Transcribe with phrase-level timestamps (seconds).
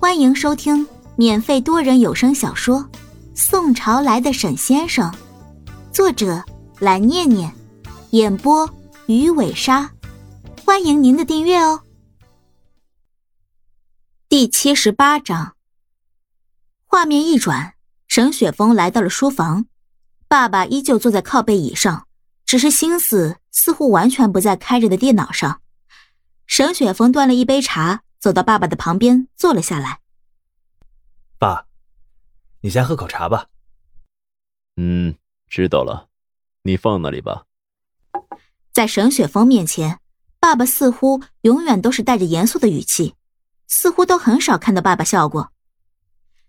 [0.00, 0.86] 欢迎收听
[1.16, 2.78] 免费多人有声小说
[3.34, 5.10] 《宋朝来的沈先生》，
[5.92, 6.40] 作者
[6.78, 7.52] 蓝念念，
[8.10, 8.72] 演播
[9.06, 9.90] 鱼尾鲨。
[10.64, 11.82] 欢迎您的订阅哦。
[14.28, 15.56] 第七十八章，
[16.86, 17.74] 画面一转，
[18.06, 19.66] 沈雪峰来到了书房，
[20.28, 22.06] 爸爸依旧坐在靠背椅上，
[22.46, 25.60] 只是心思似乎完全不在开着的电脑上。
[26.46, 28.02] 沈雪峰端了一杯茶。
[28.18, 30.00] 走到爸爸的旁边坐了下来。
[31.38, 31.66] 爸，
[32.60, 33.46] 你先喝口茶吧。
[34.76, 36.08] 嗯，知道了，
[36.62, 37.44] 你放那里吧。
[38.72, 40.00] 在沈雪峰面前，
[40.38, 43.14] 爸爸似乎永远都是带着严肃的语气，
[43.66, 45.52] 似乎都很少看到爸爸笑过。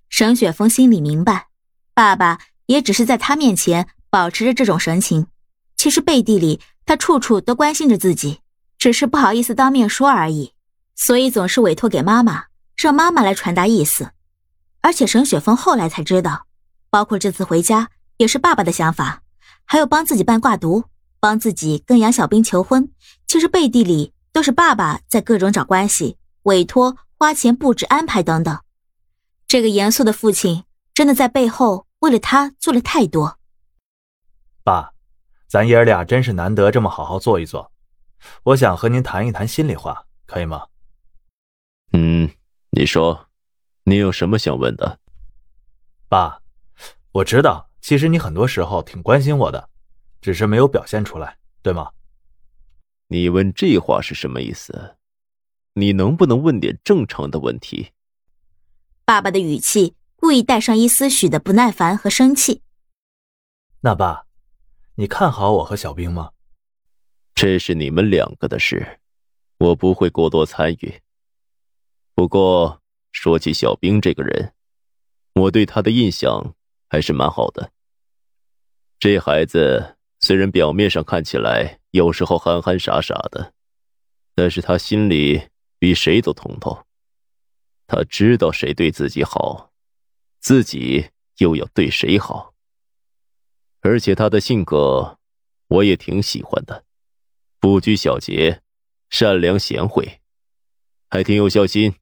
[0.09, 1.49] 沈雪峰心里明白，
[1.93, 5.27] 爸爸也只是在他面前保持着这种神情，
[5.75, 8.41] 其实背地里他处处都关心着自己，
[8.77, 10.53] 只是不好意思当面说而已。
[10.99, 14.11] 所以总是委托给妈妈，让妈妈来传达意思。
[14.81, 16.45] 而且沈雪峰后来才知道，
[16.89, 19.21] 包括这次回家也是爸爸的想法，
[19.63, 20.83] 还有帮自己办挂读，
[21.21, 22.91] 帮自己跟杨小兵求婚，
[23.25, 28.59] 其实背地里都是爸爸在各种找关系、委托、花钱布置、安排等等。
[29.47, 33.39] 这个严肃的父亲真的在背后为了他做了太多。
[34.65, 34.91] 爸，
[35.47, 37.71] 咱爷儿俩真是难得这么好好坐一坐，
[38.43, 40.65] 我想和您谈一谈心里话，可以吗？
[41.93, 42.29] 嗯，
[42.69, 43.29] 你说，
[43.83, 44.99] 你有什么想问的？
[46.07, 46.41] 爸，
[47.11, 49.69] 我知道，其实你很多时候挺关心我的，
[50.21, 51.91] 只是没有表现出来，对吗？
[53.07, 54.97] 你问这话是什么意思？
[55.73, 57.91] 你能不能问点正常的问题？
[59.05, 62.61] 爸爸的语气故意带上一丝许的不耐烦和生气。
[63.81, 64.25] 那爸，
[64.95, 66.31] 你看好我和小兵吗？
[67.33, 68.99] 这是你们两个的事，
[69.57, 71.01] 我不会过多参与。
[72.19, 72.81] 不过，
[73.13, 74.53] 说起小兵这个人，
[75.35, 76.53] 我对他的印象
[76.89, 77.71] 还是蛮好的。
[78.99, 83.53] 这孩子虽然表面上看起来有时候憨憨傻傻的，
[84.35, 85.47] 但是他心里
[85.79, 86.85] 比谁都通透。
[87.87, 89.71] 他知道谁对自己好，
[90.41, 92.53] 自己又要对谁好。
[93.79, 95.17] 而且他的性格，
[95.69, 96.83] 我也挺喜欢的，
[97.61, 98.61] 不拘小节，
[99.09, 100.19] 善良贤惠，
[101.09, 101.95] 还挺有孝心。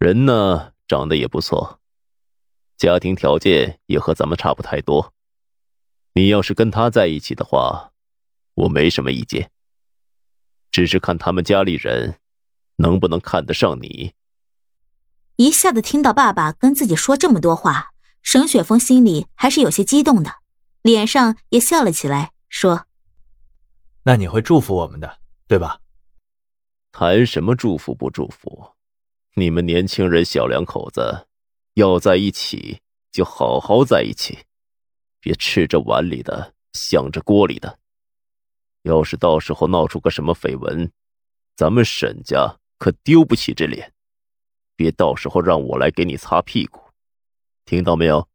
[0.00, 1.78] 人呢，长得也不错，
[2.78, 5.12] 家庭条件也和咱们差不太多。
[6.14, 7.92] 你要是跟他在一起的话，
[8.54, 9.50] 我没什么意见。
[10.70, 12.18] 只是看他们家里人
[12.76, 14.14] 能不能看得上你。
[15.36, 17.90] 一下子听到爸爸跟自己说这么多话，
[18.22, 20.36] 沈雪峰心里还是有些激动的，
[20.80, 22.86] 脸上也笑了起来，说
[24.04, 25.80] ：“那你会祝福我们的，对吧？”
[26.90, 28.70] 谈什么祝福不祝福？
[29.34, 31.28] 你们年轻人小两口子
[31.74, 32.80] 要在一起，
[33.12, 34.40] 就好好在一起，
[35.20, 37.78] 别吃着碗里的想着锅里的。
[38.82, 40.90] 要是到时候闹出个什么绯闻，
[41.54, 43.92] 咱们沈家可丢不起这脸。
[44.74, 46.80] 别到时候让我来给你擦屁股，
[47.64, 48.28] 听到没有？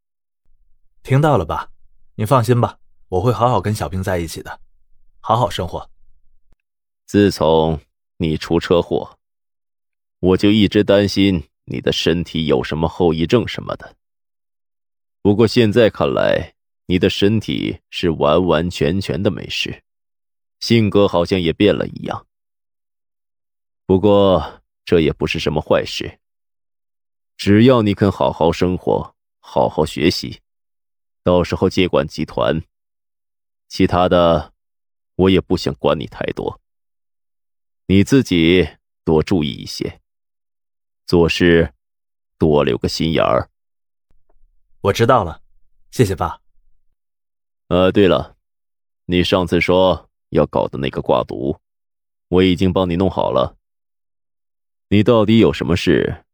[1.04, 1.72] 听到了吧？
[2.16, 2.80] 你放心吧，
[3.10, 4.62] 我会好好跟小兵在一起的，
[5.20, 5.90] 好好生活。
[7.06, 7.82] 自从
[8.18, 9.18] 你出车祸。
[10.20, 13.96] 我就一直担心你的身体有什么后遗症什么的。
[15.22, 16.56] 不过现在看来，
[16.86, 19.84] 你的身体是完完全全的没事，
[20.60, 22.28] 性格好像也变了一样。
[23.86, 26.20] 不过这也不是什么坏事。
[27.38, 30.40] 只要你肯好好生活，好好学习，
[31.24, 32.62] 到时候接管集团，
[33.68, 34.54] 其他的
[35.16, 36.62] 我也不想管你太多。
[37.88, 38.68] 你自己
[39.04, 40.02] 多注意一些。
[41.06, 41.74] 做事
[42.38, 43.50] 多留个心眼儿。
[44.82, 45.42] 我知道了，
[45.92, 46.40] 谢谢爸。
[47.68, 48.36] 呃，对了，
[49.06, 51.60] 你上次说要搞的那个挂读，
[52.28, 53.58] 我已经帮你弄好了。
[54.90, 56.26] 你到底有什么事？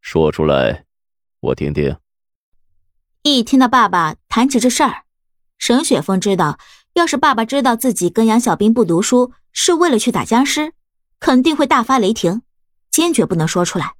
[0.00, 0.84] 说出来，
[1.40, 1.96] 我听听。
[3.22, 5.04] 一听到爸爸谈起这事儿，
[5.58, 6.58] 沈雪峰知道，
[6.94, 10.72] 要是爸爸知道自己跟杨小兵不读书是为了去打僵尸，
[11.18, 12.42] 肯定会大发雷霆，
[12.90, 13.94] 坚决不能说出来。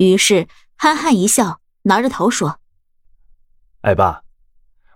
[0.00, 2.58] 于是憨憨一笑，挠着头说
[3.82, 4.24] ：“哎，爸，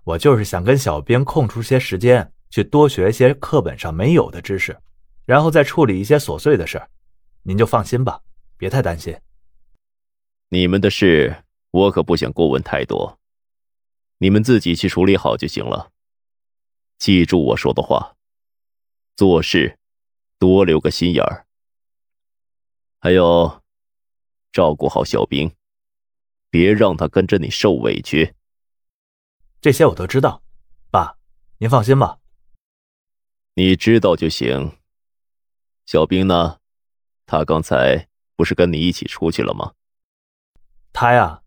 [0.05, 4.81] 我就是想跟小兵空出些时间，去多学一些课本上没有的知识，
[5.27, 6.83] 然后再处理一些琐碎的事
[7.43, 8.23] 您就放心吧，
[8.57, 9.15] 别太担心。
[10.49, 13.19] 你们的事我可不想过问太多，
[14.17, 15.91] 你们自己去处理好就行了。
[16.97, 18.17] 记住我说的话，
[19.17, 19.79] 做事
[20.39, 21.45] 多留个心眼儿。
[23.01, 23.61] 还有。”
[24.55, 25.53] 照顾好小兵，
[26.49, 28.37] 别让他跟着你受委屈。
[29.61, 30.45] 这些我都知道，
[30.93, 31.17] 爸，
[31.59, 32.19] 您放心吧。
[33.55, 34.77] 你知道就行。
[35.87, 36.59] 小兵呢？
[37.27, 38.07] 他刚才
[38.37, 39.73] 不是跟你一起出去了吗？
[40.93, 41.43] 他呀，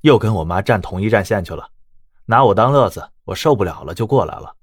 [0.00, 1.70] 又跟我妈站同一战线去了，
[2.24, 4.56] 拿我当乐子，我受不了了，就过来了。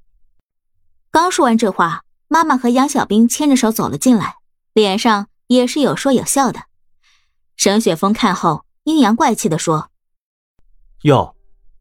[1.12, 4.40] 刚说完这话，妈妈和杨小兵牵着手走了进来，
[4.74, 6.66] 脸上也是有说有笑的。
[7.58, 9.90] 沈雪峰看后，阴阳怪气的说
[11.04, 11.36] ：“哟，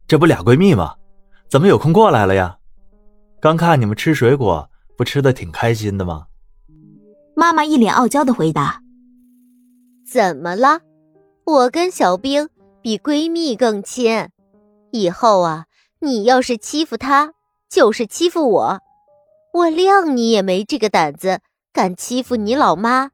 [0.07, 0.95] 这不俩闺蜜吗？
[1.49, 2.59] 怎么有空过来了呀？
[3.41, 6.27] 刚看你们吃水果，不吃的挺开心的吗？”
[7.37, 8.81] 妈妈一脸傲娇的回答
[10.09, 10.81] ：“怎么了？
[11.45, 12.49] 我跟小兵
[12.81, 14.29] 比闺蜜更亲。
[14.93, 15.67] 以后啊，
[16.01, 17.35] 你要是欺负她，
[17.69, 18.81] 就是欺负我。
[19.53, 21.41] 我谅你也没这个胆子，
[21.73, 23.11] 敢欺负你老妈。”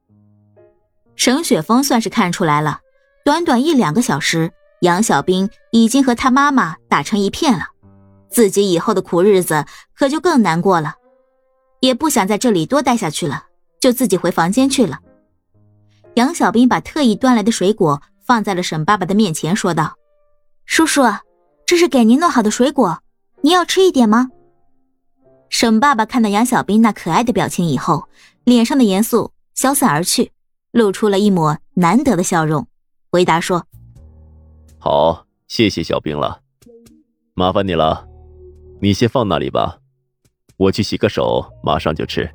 [1.21, 2.81] 沈雪峰算是看出来了，
[3.27, 4.51] 短短一两个小时，
[4.81, 7.67] 杨小兵已经和他妈妈打成一片了，
[8.31, 10.95] 自己以后的苦日子可就更难过了，
[11.81, 13.45] 也不想在这里多待下去了。
[13.81, 14.99] 就自己回房间去了。
[16.15, 19.97] 杨小兵把特意端来的水果放在了沈爸爸的面前，说道
[20.65, 21.03] ：“叔叔，
[21.67, 23.03] 这是给您弄好的水果，
[23.43, 24.31] 您要吃一点吗？”
[25.51, 28.09] 沈爸爸看到杨小兵那可爱的表情以后，
[28.45, 30.33] 脸上的严肃消散而去，
[30.73, 32.67] 露出了一抹难得的笑容，
[33.11, 33.67] 回答说
[34.79, 36.41] ：“好，谢谢小兵了，
[37.35, 38.07] 麻烦你了，
[38.81, 39.79] 你先放那里吧，
[40.57, 42.31] 我去洗个手，马上就吃。”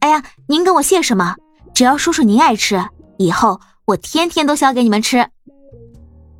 [0.00, 1.36] 哎呀，您跟我谢什么？
[1.74, 2.82] 只要叔叔您爱吃，
[3.18, 5.28] 以后我天天都削给你们吃。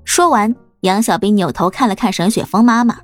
[0.05, 2.99] 说完，杨小兵扭头看了看沈雪峰妈妈，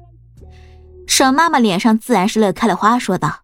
[1.07, 3.43] 沈妈妈脸上自然是乐开了花，说道：“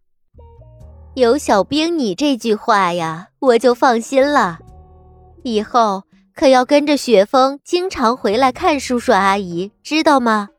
[1.14, 4.60] 有小兵你这句话呀，我就放心了。
[5.42, 10.50] 以后可要跟着雪峰经常回来看叔叔阿姨，知道吗？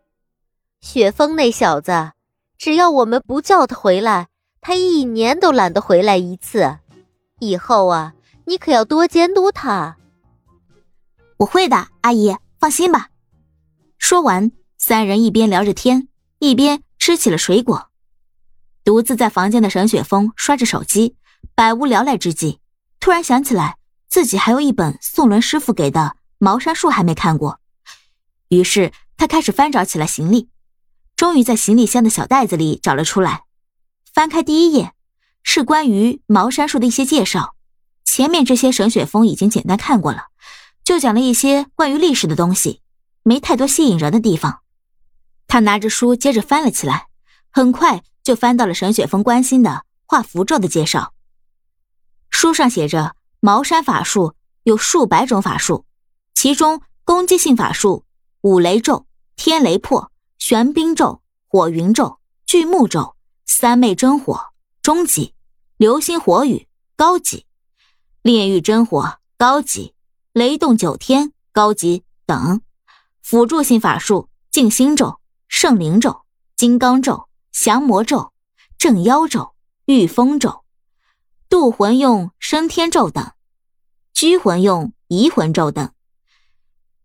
[0.81, 2.11] 雪峰那小子，
[2.57, 4.27] 只要我们不叫他回来。”
[4.65, 6.77] 他一年都懒得回来一次，
[7.39, 8.13] 以后啊，
[8.45, 9.97] 你可要多监督他。
[11.35, 13.09] 我会的，阿姨放心吧。
[13.97, 16.07] 说完，三人一边聊着天，
[16.39, 17.89] 一边吃起了水果。
[18.85, 21.17] 独自在房间的沈雪峰刷着手机，
[21.53, 22.61] 百无聊赖之际，
[23.03, 23.75] 突然想起来
[24.07, 25.99] 自己还有一本宋伦师傅给的
[26.37, 27.59] 《茅山术》还没看过，
[28.47, 30.47] 于是他开始翻找起来行李，
[31.17, 33.43] 终于在行李箱的小袋子里找了出来。
[34.13, 34.93] 翻开第一页，
[35.43, 37.55] 是关于茅山术的一些介绍。
[38.05, 40.27] 前面这些沈雪峰已经简单看过了，
[40.85, 42.79] 就讲了一些关于历史的东西，
[43.23, 44.61] 没太多吸引人的地方。
[45.45, 47.07] 他拿着书接着翻了起来，
[47.51, 51.13] 很快就翻到了沈雪峰关心的画符咒的介绍。
[52.33, 54.33] 书上写着，茅山法术
[54.63, 55.85] 有数百种法术，
[56.33, 58.03] 其中攻击性法术
[58.41, 59.05] 五雷咒、
[59.37, 63.15] 天雷破、玄冰咒、火云咒、巨木咒。
[63.45, 64.47] 三昧真火
[64.81, 65.33] 中级，
[65.77, 67.45] 流星火雨高级，
[68.21, 69.93] 炼狱真火高级，
[70.33, 72.61] 雷动九天高级等。
[73.21, 76.23] 辅助性法术：静心咒、圣灵咒、
[76.55, 78.33] 金刚咒、降魔咒、
[78.77, 79.53] 镇妖咒、
[79.85, 80.62] 御风咒；
[81.53, 83.33] 渡魂用升天咒等；
[84.11, 85.89] 拘魂用移魂咒等；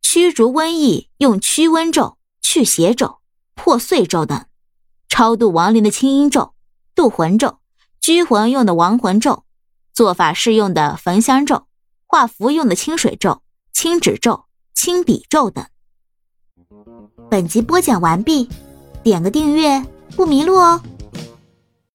[0.01, 3.19] 驱逐瘟疫用驱瘟咒、去邪咒、
[3.55, 4.47] 破碎咒等。
[5.11, 6.55] 超度亡灵的清音咒、
[6.95, 7.59] 渡魂咒、
[8.01, 9.45] 拘魂用的亡魂咒、
[9.93, 11.67] 做法事用的焚香咒、
[12.07, 15.67] 画符用的清水咒、清纸咒、清笔咒等。
[17.31, 18.49] 本集播讲完毕，
[19.03, 19.85] 点个订阅
[20.17, 20.83] 不迷路哦。